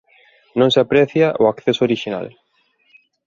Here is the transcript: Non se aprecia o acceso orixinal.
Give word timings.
Non 0.59 0.69
se 0.73 0.79
aprecia 0.81 1.27
o 1.41 1.45
acceso 1.53 1.81
orixinal. 1.87 2.27